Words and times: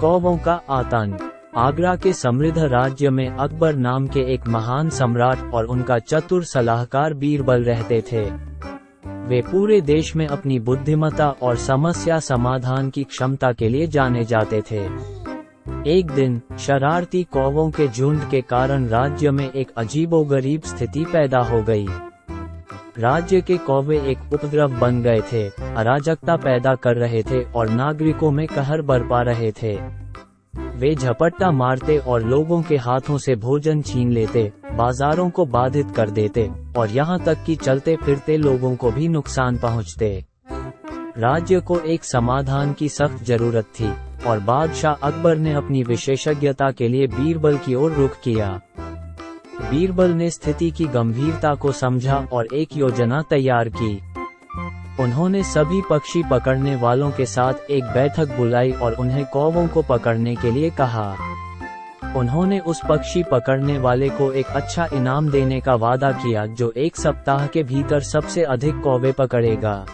कौवों 0.00 0.38
का 0.38 0.60
आतंक। 0.70 1.32
आगरा 1.56 1.96
के 1.96 2.12
समृद्ध 2.12 2.58
राज्य 2.58 3.10
में 3.10 3.28
अकबर 3.28 3.74
नाम 3.74 4.06
के 4.06 4.20
एक 4.20 4.48
महान 4.48 4.90
सम्राट 4.90 5.54
और 5.54 5.64
उनका 5.64 5.98
चतुर 5.98 6.44
सलाहकार 6.44 7.14
बीरबल 7.14 7.64
रहते 7.64 8.02
थे। 8.12 8.30
वे 9.06 9.40
पूरे 9.40 9.80
देश 9.80 10.16
में 10.16 10.26
अपनी 10.26 10.58
बुद्धिमत्ता 10.58 11.30
और 11.42 11.56
समस्या 11.56 12.18
समाधान 12.18 12.90
की 12.90 13.04
क्षमता 13.04 13.52
के 13.52 13.68
लिए 13.68 13.86
जाने 13.86 14.24
जाते 14.24 14.62
थे। 14.70 14.84
एक 15.86 16.10
दिन, 16.10 16.40
शरारती 16.58 17.22
कौवों 17.22 17.70
के 17.70 17.88
झुंड 17.88 18.28
के 18.30 18.40
कारण 18.40 18.86
राज्य 18.86 19.30
में 19.30 19.50
एक 19.50 19.70
अजीबोगरीब 19.76 20.62
स्थिति 20.62 21.04
पैदा 21.04 21.38
हो 21.38 21.62
गई। 21.62 21.86
राज्य 22.98 23.40
के 23.40 23.56
कौवे 23.56 23.98
एक 24.10 24.32
उपद्रव 24.34 24.78
बन 24.78 25.00
गए 25.02 25.20
थे, 25.32 25.42
अराजकता 25.76 26.36
पैदा 26.36 26.74
कर 26.74 26.96
रहे 26.96 27.22
थे 27.22 27.42
और 27.52 27.68
नागरिकों 27.68 28.30
में 28.30 28.46
कहर 28.46 28.82
बरपा 28.82 29.20
रहे 29.22 29.50
थे। 29.52 29.74
वे 30.76 30.94
झपट्टा 30.94 31.50
मारते 31.50 31.98
और 31.98 32.22
लोगों 32.22 32.62
के 32.62 32.76
हाथों 32.76 33.18
से 33.18 33.34
भोजन 33.36 33.82
छीन 33.82 34.12
लेते, 34.12 34.42
बाजारों 34.72 35.28
को 35.30 35.44
बाधित 35.46 35.90
कर 35.96 36.10
देते 36.10 36.48
और 36.76 36.90
यहाँ 36.90 37.18
तक 37.24 37.44
कि 37.46 37.56
चलते 37.56 37.96
फिरते 37.96 38.36
लोगों 38.36 38.74
को 38.76 38.90
भी 38.90 39.08
नुकसान 39.08 39.58
पहुँचते। 39.58 40.12
राज्य 41.18 41.60
को 41.60 41.78
एक 41.80 42.04
समाधान 42.04 42.72
की 42.72 42.88
सख्त 42.88 43.22
ज़रूरत 43.24 43.64
थी 43.80 43.92
और 44.26 44.40
बादशाह 44.40 44.92
अकबर 45.02 45.36
ने 45.36 45.52
अपनी 45.54 45.82
विशेषज्ञता 45.82 46.70
के 46.70 46.88
लिए 46.88 47.06
बीरबल 47.06 47.56
की 47.56 47.74
ओर 47.74 47.92
रुख 47.92 48.20
किया। 48.24 48.60
बीरबल 49.60 50.10
ने 50.10 50.30
स्थिति 50.30 50.70
की 50.70 50.84
गंभीरता 50.84 51.54
को 51.54 51.72
समझा 51.72 52.16
और 52.32 52.46
एक 52.54 52.76
योजना 52.76 53.22
तैयार 53.22 53.68
की। 53.68 54.02
उन्होंने 55.00 55.42
सभी 55.42 55.82
पक्षी 55.90 56.22
पकड़ने 56.30 56.76
वालों 56.76 57.10
के 57.10 57.26
साथ 57.26 57.70
एक 57.70 57.84
बैठक 57.84 58.36
बुलाई 58.36 58.72
और 58.72 58.94
उन्हें 58.94 59.24
कौवों 59.24 59.66
को 59.68 59.82
पकड़ने 59.82 60.34
के 60.34 60.50
लिए 60.50 60.70
कहा। 60.70 61.14
उन्होंने 62.16 62.58
उस 62.58 62.80
पक्षी 62.88 63.22
पकड़ने 63.22 63.78
वाले 63.78 64.08
को 64.08 64.32
एक 64.32 64.46
अच्छा 64.46 64.88
इनाम 64.92 65.30
देने 65.30 65.60
का 65.60 65.74
वादा 65.74 66.12
किया 66.12 66.46
जो 66.46 66.72
एक 66.76 66.96
सप्ताह 66.96 67.46
के 67.46 67.62
भीतर 67.62 68.00
सबसे 68.00 68.42
अधिक 68.42 68.80
कौवे 68.80 69.12
पकड़ेगा। 69.12 69.86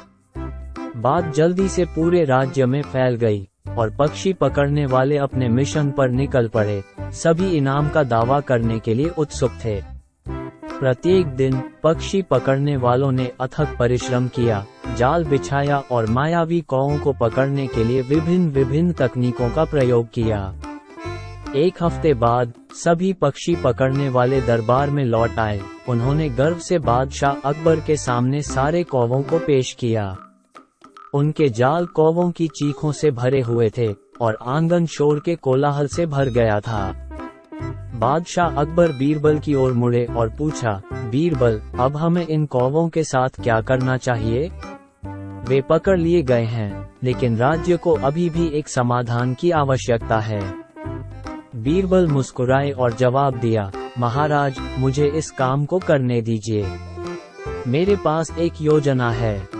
बात 0.96 1.34
जल्दी 1.34 1.68
से 1.68 1.84
पूरे 1.84 2.24
राज्य 2.24 2.66
में 2.66 2.82
फैल 2.82 3.16
गई 3.16 3.48
और 3.78 3.90
पक्षी 3.90 4.32
पकड़ने 4.32 4.86
वाले 4.86 5.16
अपने 5.16 5.48
मिशन 5.48 5.90
पर 5.90 6.10
निकल 6.10 6.48
पड़े। 6.48 6.82
सभी 7.16 7.50
इनाम 7.50 7.88
का 7.88 8.02
दावा 8.02 8.40
करने 8.40 8.78
के 8.78 8.94
लिए 8.94 9.08
उत्सुक 9.08 9.50
थे। 9.64 9.80
प्रत्येक 10.78 11.26
दिन 11.26 11.62
पक्षी 11.82 12.22
पकड़ने 12.22 12.76
वालों 12.76 13.12
ने 13.12 13.32
अथक 13.40 13.76
परिश्रम 13.78 14.28
किया, 14.28 14.64
जाल 14.96 15.24
बिछाया 15.24 15.78
और 15.78 16.06
मायावी 16.06 16.60
कौओं 16.60 16.98
को 16.98 17.12
पकड़ने 17.12 17.66
के 17.66 17.84
लिए 17.84 18.02
विभिन्न 18.02 18.50
विभिन्न 18.50 18.92
तकनीकों 18.92 19.50
का 19.50 19.64
प्रयोग 19.64 20.08
किया। 20.12 20.54
एक 21.56 21.82
हफ़्ते 21.82 22.14
बाद 22.14 22.52
सभी 22.74 23.12
पक्षी 23.12 23.56
पकड़ने 23.56 24.08
वाले 24.08 24.40
दरबार 24.40 24.90
में 24.90 25.04
लौट 25.04 25.38
आए। 25.38 25.60
उन्होंने 25.88 26.28
गर्व 26.28 26.58
से 26.58 26.78
बादशाह 26.78 27.32
अकबर 27.44 27.80
के 27.80 27.96
सामने 27.96 28.42
सारे 28.42 28.82
कौवों 28.82 29.22
को 29.22 29.38
पेश 29.38 29.72
किया। 29.72 30.16
उनके 31.14 31.48
जाल 31.48 31.86
कौवों 31.86 32.30
की 32.30 32.48
चीखों 32.48 32.92
से 32.92 33.10
भरे 33.10 33.40
हुए 33.40 33.70
थे 33.78 33.94
और 34.20 34.38
आँगन 34.42 34.86
शोर 34.86 35.20
के 35.20 35.34
कोलाहल 35.34 35.86
से 35.86 36.06
भर 36.06 36.28
गया 36.28 36.60
था। 36.60 37.05
बादशाह 37.98 38.46
अकबर 38.46 38.92
बीरबल 38.92 39.38
की 39.38 39.54
ओर 39.54 39.72
मुड़े 39.72 40.04
और 40.04 40.28
पूछा, 40.28 40.82
बीरबल, 40.92 41.60
अब 41.78 41.96
हमें 41.96 42.26
इन 42.26 42.46
कौवों 42.46 42.88
के 42.88 43.04
साथ 43.04 43.28
क्या 43.28 43.60
करना 43.60 43.96
चाहिए? 43.96 44.50
वे 45.48 45.60
पकड़ 45.60 45.98
लिए 45.98 46.22
गए 46.22 46.44
हैं, 46.44 46.90
लेकिन 47.02 47.36
राज्य 47.36 47.76
को 47.76 47.92
अभी 47.92 48.30
भी 48.30 48.46
एक 48.46 48.68
समाधान 48.68 49.34
की 49.34 49.50
आवश्यकता 49.50 50.18
है। 50.20 50.54
बीरबल 51.56 52.06
मुस्कुराए 52.06 52.70
और 52.70 52.92
जवाब 52.92 53.38
दिया, 53.38 53.72
महाराज, 53.98 54.56
मुझे 54.78 55.06
इस 55.06 55.30
काम 55.30 55.64
को 55.64 55.78
करने 55.78 56.20
दीजिए। 56.22 56.66
मेरे 57.68 57.96
पास 57.96 58.38
एक 58.38 58.52
योजना 58.60 59.10
है। 59.10 59.55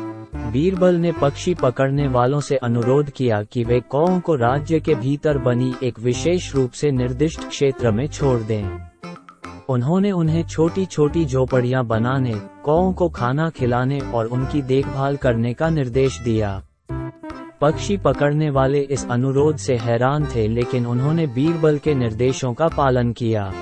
बीरबल 0.52 0.94
ने 0.94 1.12
पक्षी 1.12 1.54
पकड़ने 1.54 2.08
वालों 2.08 2.40
से 2.40 2.56
अनुरोध 2.56 3.10
किया 3.10 3.42
कि 3.42 3.64
वे 3.64 3.80
कौओं 3.80 4.20
को 4.20 4.34
राज्य 4.34 4.80
के 4.80 4.94
भीतर 4.94 5.38
बनी 5.38 5.74
एक 5.82 5.98
विशेष 5.98 6.54
रूप 6.54 6.70
से 6.70 6.90
निर्दिष्ट 6.90 7.48
क्षेत्र 7.48 7.90
में 7.90 8.06
छोड़ 8.06 8.40
दें। 8.40 8.80
उन्होंने 9.68 10.12
उन्हें 10.12 10.42
छोटी 10.44 10.86
छोटी 10.86 11.24
झोपड़ियाँ 11.24 11.84
बनाने 11.84 12.34
कौओं 12.64 12.92
को 12.92 13.08
खाना 13.08 13.50
खिलाने 13.50 14.00
और 14.00 14.26
उनकी 14.26 14.62
देखभाल 14.62 15.16
करने 15.16 15.54
का 15.54 15.70
निर्देश 15.70 16.20
दिया। 16.20 16.62
पक्षी 17.60 17.96
पकड़ने 17.96 18.50
वाले 18.50 18.80
इस 18.80 19.06
अनुरोध 19.10 19.56
से 19.56 19.76
हैरान 19.76 20.26
थे, 20.26 20.48
लेकिन 20.48 20.86
उन्होंने 20.86 21.26
बीरबल 21.26 21.78
के 21.78 21.94
निर्देशों 21.94 22.54
का 22.54 22.68
पालन 22.68 23.12
किया। 23.12 23.52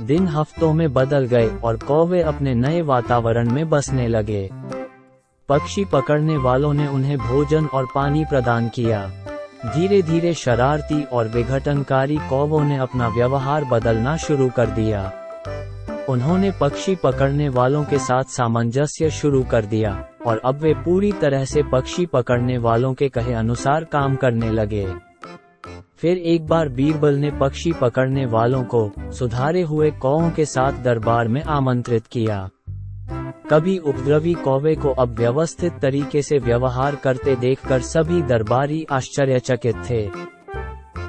दिन 0.00 0.26
हफ्तों 0.26 0.72
में 0.72 0.92
बदल 0.92 1.26
गए 1.26 1.48
और 1.64 1.76
कौवे 1.76 2.22
अपने 2.22 2.54
नए 2.54 2.82
वातावरण 2.82 3.50
में 3.50 3.68
बसने 3.68 4.08
लगे। 4.08 4.50
पक्षी 5.48 5.84
पकड़ने 5.84 6.36
वालों 6.36 6.72
ने 6.74 6.86
उन्हें 6.86 7.18
भोजन 7.18 7.66
और 7.66 7.86
पानी 7.94 8.24
प्रदान 8.24 8.68
किया। 8.68 9.06
धीरे 9.66 10.02
धीरे 10.02 10.34
शरारती 10.34 11.02
और 11.02 11.28
विघटनकारी 11.28 12.16
कौवों 12.16 12.64
ने 12.64 12.76
अपना 12.76 13.08
व्यवहार 13.08 13.64
बदलना 13.64 14.16
शुरू 14.16 14.48
कर 14.48 14.66
दिया। 14.66 15.12
उन्होंने 16.08 16.50
पक्षी 16.60 16.94
पकड़ने 16.94 17.48
वालों 17.48 17.84
के 17.84 17.98
साथ 17.98 18.24
सामंजस्य 18.24 19.10
शुरू 19.10 19.42
कर 19.42 19.64
दिया, 19.64 20.08
और 20.26 20.40
अब 20.44 20.54
वे 20.54 20.74
पूरी 20.74 21.12
तरह 21.12 21.44
से 21.44 21.62
पक्षी 21.62 22.06
पकड़ने 22.06 22.58
वालों 22.58 22.94
के 22.94 23.08
कहे 23.08 23.32
अनुसार 23.32 23.84
काम 23.84 24.16
करने 24.16 24.50
लगे। 24.50 24.86
फिर 25.98 26.18
एक 26.18 26.46
बार 26.46 26.68
बीरबल 26.68 27.14
ने 27.14 27.30
पक्षी 27.30 27.72
पकड़ने 27.72 28.26
वालों 28.26 28.64
को 28.64 28.90
सुधारे 29.12 29.62
हुए 29.62 29.90
कौओं 29.90 30.30
के 30.30 30.44
साथ 30.44 30.72
दरबार 30.72 31.28
में 31.28 31.42
आमंत्रित 31.42 32.06
किया। 32.06 32.48
कभी 33.50 33.78
उपद्रवी 33.78 34.32
कौवे 34.34 34.74
को 34.74 34.88
अब 34.88 35.08
व्यवस्थित 35.08 35.72
तरीके 35.72 36.22
से 36.22 36.38
व्यवहार 36.38 36.94
करते 36.94 37.36
देखकर 37.36 37.80
सभी 37.80 38.22
दरबारी 38.22 38.86
आश्चर्यचकित 38.90 39.76
थे। 39.90 40.10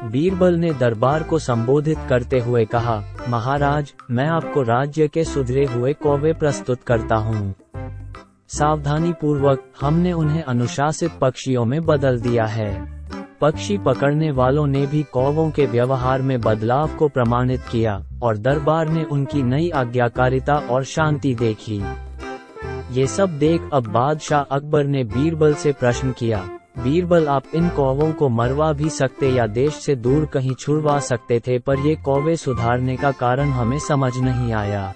बीरबल 0.09 0.55
ने 0.55 0.73
दरबार 0.73 1.23
को 1.23 1.39
संबोधित 1.39 1.97
करते 2.09 2.39
हुए 2.39 2.65
कहा, 2.65 3.03
महाराज, 3.29 3.93
मैं 4.11 4.27
आपको 4.27 4.61
राज्य 4.61 5.07
के 5.07 5.23
सुधरे 5.23 5.65
हुए 5.65 5.93
कौवे 5.93 6.33
प्रस्तुत 6.33 6.83
करता 6.83 7.15
हूँ। 7.15 7.53
सावधानी 8.47 9.13
पूर्वक 9.13 9.63
हमने 9.81 10.13
उन्हें 10.13 10.43
अनुशासित 10.43 11.11
पक्षियों 11.21 11.65
में 11.65 11.81
बदल 11.85 12.19
दिया 12.19 12.45
है। 12.45 12.71
पक्षी 13.41 13.77
पकड़ने 13.77 14.31
वालों 14.31 14.67
ने 14.67 14.87
भी 14.87 15.03
कौवों 15.03 15.51
के 15.51 15.65
व्यवहार 15.65 16.21
में 16.21 16.41
बदलाव 16.41 16.95
को 16.95 17.07
प्रमाणित 17.07 17.61
किया 17.71 18.01
और 18.23 18.37
दरबार 18.37 18.89
ने 18.89 19.03
उनकी 19.03 19.43
नई 19.43 19.69
आज्ञाकारिता 19.69 20.55
और 20.55 20.83
शांति 20.83 21.35
देखी। 21.35 22.06
ये 22.91 23.05
सब 23.07 23.37
देख 23.39 23.61
अब 23.73 23.87
बादशाह 23.87 24.41
अकबर 24.51 24.83
ने 24.85 25.03
बीरबल 25.05 25.53
से 25.53 25.71
प्रश्न 25.71 26.11
किया, 26.11 26.37
बीरबल, 26.79 27.27
आप 27.27 27.43
इन 27.55 27.67
कौवों 27.69 28.11
को 28.11 28.29
मरवा 28.29 28.71
भी 28.73 28.89
सकते 28.89 29.29
या 29.29 29.47
देश 29.47 29.73
से 29.75 29.95
दूर 29.95 30.25
कहीं 30.25 30.53
छुड़वा 30.55 30.97
सकते 30.99 31.39
थे, 31.39 31.57
पर 31.59 31.79
ये 31.79 31.95
कौवे 31.95 32.35
सुधारने 32.35 32.95
का 32.97 33.11
कारण 33.13 33.49
हमें 33.49 33.77
समझ 33.79 34.15
नहीं 34.17 34.53
आया। 34.53 34.93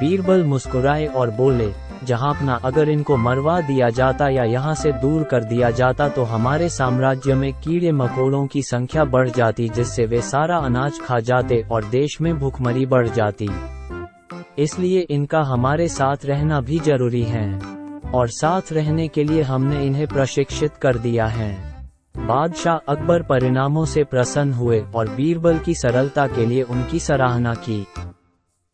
बीरबल 0.00 0.44
मुस्कुराए 0.44 1.06
और 1.06 1.30
बोले, 1.30 1.72
जहाँ 2.04 2.34
अपना 2.36 2.54
अगर 2.64 2.88
इनको 2.88 3.16
मरवा 3.16 3.60
दिया 3.60 3.88
जाता 3.90 4.28
या 4.28 4.44
यहाँ 4.44 4.74
से 4.74 4.92
दूर 4.92 5.22
कर 5.24 5.44
दिया 5.44 5.70
जाता 5.72 6.08
तो 6.08 6.22
हमारे 6.24 6.68
साम्राज्य 6.68 7.34
में 7.34 7.52
कीड़े 7.54 7.92
मकोड़ों 7.92 8.46
की 8.46 8.62
संख्या 8.62 9.04
बढ़ 9.06 9.28
जाती, 9.28 9.68
जिससे 9.68 10.06
वे 10.06 10.20
सारा 10.22 10.56
अनाज 10.58 11.00
खा 11.00 11.20
जाते 11.20 11.64
और 11.70 11.84
देश 11.84 12.20
में 12.20 12.38
भूखमरी 12.38 12.86
बढ़ 12.86 13.08
जाती। 13.08 13.48
इसलिए 14.58 15.00
इनका 15.00 15.40
हमारे 15.42 15.88
साथ 15.88 16.16
रहना 16.24 16.60
भी 16.60 16.78
ज़रूरी 16.78 17.22
है। 17.22 17.60
और 18.14 18.28
साथ 18.28 18.72
रहने 18.72 19.08
के 19.08 19.24
लिए 19.24 19.42
हमने 19.42 19.86
इन्हें 19.86 20.06
प्रशिक्षित 20.06 20.76
कर 20.76 20.98
दिया 20.98 21.26
है। 21.26 21.72
बादशाह 22.16 22.74
अकबर 22.74 23.22
परिणामों 23.22 23.84
से 23.84 24.04
प्रसन्न 24.04 24.52
हुए 24.52 24.84
और 24.94 25.08
बीरबल 25.08 25.58
की 25.58 25.74
सरलता 25.74 26.26
के 26.26 26.46
लिए 26.46 26.62
उनकी 26.62 26.98
सराहना 26.98 27.54
की। 27.54 27.86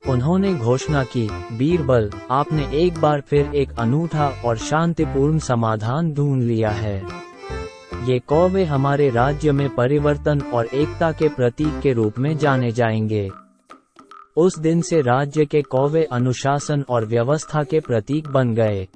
उन्होंने 0.08 0.54
घोषणा 0.54 1.04
की, 1.04 1.28
बीरबल, 1.32 2.10
आपने 2.30 2.68
एक 2.72 3.00
बार 3.00 3.20
फिर 3.20 3.50
एक 3.54 3.70
अनूठा 3.78 4.28
और 4.44 4.56
शांतिपूर्ण 4.56 5.38
समाधान 5.38 6.12
ढूंढ 6.12 6.42
लिया 6.42 6.70
है। 6.70 7.02
ये 8.04 8.18
कौवे 8.18 8.64
हमारे 8.64 9.10
राज्य 9.10 9.52
में 9.52 9.74
परिवर्तन 9.74 10.40
और 10.40 10.66
एकता 10.66 11.12
के 11.12 11.28
प्रतीक 11.28 11.80
के 11.80 11.92
रूप 11.92 12.18
में 12.18 12.38
जाने 12.38 12.72
जाएँगे। 12.72 13.30
उस 14.38 14.58
दिन 14.58 14.80
से 14.80 15.00
राज्य 15.00 15.44
के 15.44 15.62
कौवे 15.62 16.04
अनुशासन 16.04 16.84
और 16.88 17.06
व्यवस्था 17.06 17.62
के 17.62 17.80
प्रतीक 17.80 18.28
बन 18.28 18.54
गए। 18.54 18.88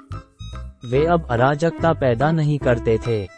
वे 0.85 1.06
अब 1.06 1.27
अराजकता 1.31 1.93
पैदा 1.93 2.31
नहीं 2.33 2.59
करते 2.59 2.99
थे। 3.06 3.29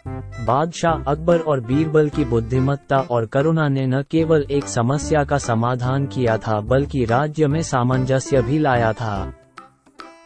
बादशाह 0.45 1.11
अकबर 1.11 1.39
और 1.39 1.61
बीरबल 1.61 2.09
की 2.09 2.25
बुद्धिमत्ता 2.25 2.97
और 2.97 3.27
करुणा 3.27 3.69
ने 3.69 3.87
न 3.87 4.03
केवल 4.03 4.47
एक 4.51 4.65
समस्या 4.65 5.25
का 5.25 5.39
समाधान 5.39 6.07
किया 6.07 6.39
था, 6.39 6.61
बल्कि 6.61 7.05
राज्य 7.05 7.47
में 7.47 7.63
सामंजस्य 7.63 8.43
भी 8.43 8.59
लाया 8.59 8.93
था। 8.93 9.33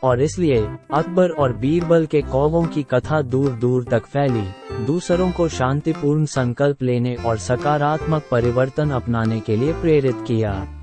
और 0.05 0.21
इसलिए 0.21 0.69
अकबर 0.95 1.31
और 1.31 1.57
बीरबल 1.57 2.07
के 2.07 2.23
कौवों 2.23 2.65
की 2.65 2.83
कथा 2.83 3.23
दूर 3.23 3.51
दूर 3.51 3.85
तक 3.85 4.07
फैली। 4.07 4.49
दूसरों 4.85 5.31
को 5.31 5.49
शांतिपूर्ण 5.49 6.25
संकल्प 6.25 6.83
लेने 6.83 7.15
और 7.15 7.39
सकारात्मक 7.39 8.23
परिवर्तन 8.31 8.91
अपनाने 8.91 9.41
के 9.41 9.57
लिए 9.57 9.73
प्रेरित 9.73 10.17
किया। 10.27 10.78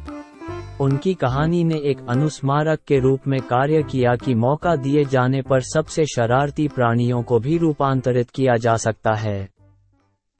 उनकी 0.81 1.13
कहानी 1.13 1.63
ने 1.63 1.75
एक 1.75 1.97
अनुस्मारक 2.09 2.79
के 2.87 2.99
रूप 2.99 3.27
में 3.27 3.41
कार्य 3.41 3.83
किया 3.83 4.15
कि 4.15 4.35
मौका 4.35 4.75
दिए 4.75 5.05
जाने 5.05 5.41
पर 5.41 5.61
सबसे 5.61 6.05
शरारती 6.05 6.67
प्राणियों 6.67 7.21
को 7.23 7.39
भी 7.39 7.57
रूपांतरित 7.57 8.29
किया 8.29 8.55
जा 8.55 8.75
सकता 8.75 9.13
है। 9.13 9.54